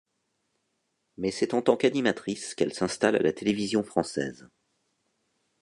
Mais 1.17 1.29
c'est 1.29 1.53
en 1.53 1.61
tant 1.61 1.77
qu'animatrice 1.77 2.55
qu'elle 2.55 2.73
s'installe 2.73 3.17
à 3.17 3.21
la 3.21 3.33
télévision 3.33 3.83
française. 3.83 4.49